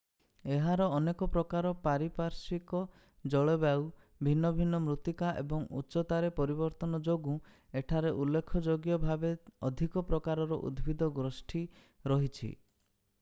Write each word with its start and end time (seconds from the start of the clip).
ଏହାର 0.53 0.85
ଅନେକ 0.99 1.25
ପ୍ରକାର 1.33 1.71
ପାରିପାର୍ଶ୍ୱିକ 1.87 3.29
ଜଳବାୟୁ 3.33 3.83
ଭିନ୍ନ 4.29 4.51
ଭିନ୍ନ 4.61 4.79
ମୃତ୍ତିକା 4.87 5.29
ଏବଂ 5.43 5.67
ଉଚ୍ଚତାରେ 5.81 6.33
ପରିବର୍ତ୍ତନ 6.41 7.03
ଯୋଗୁଁ 7.11 7.37
ଏଠାରେ 7.85 8.15
ଉଲ୍ଲେଖଯୋଗ୍ୟ 8.25 8.99
ଭାବେ 9.07 9.33
ଅଧିକ 9.71 10.07
ପ୍ରକାରର 10.13 10.61
ଉଦ୍ଭିଦ 10.71 11.11
ଗୋଷ୍ଠୀ 11.23 11.65
ରହିଛି 12.13 12.55